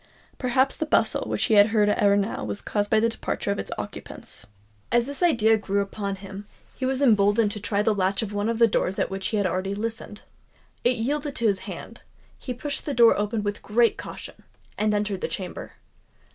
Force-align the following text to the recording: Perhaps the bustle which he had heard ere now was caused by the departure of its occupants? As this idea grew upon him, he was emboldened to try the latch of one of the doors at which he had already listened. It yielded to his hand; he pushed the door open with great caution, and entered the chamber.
Perhaps 0.39 0.77
the 0.77 0.87
bustle 0.87 1.29
which 1.29 1.43
he 1.43 1.53
had 1.53 1.67
heard 1.67 1.87
ere 1.87 2.17
now 2.17 2.43
was 2.43 2.59
caused 2.63 2.89
by 2.89 2.99
the 2.99 3.07
departure 3.07 3.51
of 3.51 3.59
its 3.59 3.69
occupants? 3.77 4.47
As 4.91 5.05
this 5.05 5.21
idea 5.21 5.57
grew 5.59 5.79
upon 5.79 6.15
him, 6.15 6.47
he 6.75 6.87
was 6.87 7.03
emboldened 7.03 7.51
to 7.51 7.59
try 7.59 7.83
the 7.83 7.93
latch 7.93 8.23
of 8.23 8.33
one 8.33 8.49
of 8.49 8.57
the 8.57 8.65
doors 8.65 8.97
at 8.97 9.11
which 9.11 9.27
he 9.27 9.37
had 9.37 9.45
already 9.45 9.75
listened. 9.75 10.21
It 10.83 10.95
yielded 10.97 11.35
to 11.35 11.47
his 11.47 11.59
hand; 11.69 12.01
he 12.39 12.51
pushed 12.51 12.87
the 12.87 12.95
door 12.95 13.15
open 13.15 13.43
with 13.43 13.61
great 13.61 13.95
caution, 13.95 14.41
and 14.75 14.91
entered 14.95 15.21
the 15.21 15.27
chamber. 15.27 15.73